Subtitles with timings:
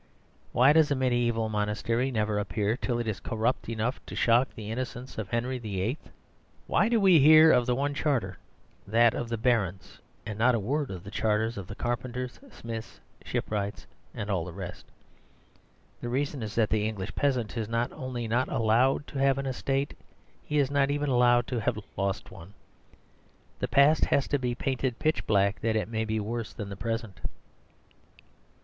[0.51, 4.71] Why does a mediæval monastery never appear till it is "corrupt" enough to shock the
[4.71, 5.99] innocence of Henry VIII.?
[6.65, 8.39] Why do we hear of one charter
[8.87, 12.99] that of the barons and not a word of the charters of the carpenters, smiths,
[13.23, 13.85] shipwrights
[14.15, 14.87] and all the rest?
[16.01, 19.45] The reason is that the English peasant is not only not allowed to have an
[19.45, 19.95] estate,
[20.43, 22.55] he is not even allowed to have lost one.
[23.59, 26.75] The past has to be painted pitch black, that it may be worse than the
[26.75, 27.19] present.